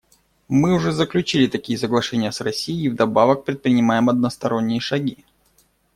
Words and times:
Мы 0.47 0.73
уже 0.73 0.91
заключили 0.93 1.45
такие 1.45 1.77
соглашения 1.77 2.31
с 2.31 2.41
Россией 2.41 2.85
и 2.87 2.89
вдобавок 2.89 3.45
предпринимаем 3.45 4.09
односторонние 4.09 4.79
шаги. 4.79 5.23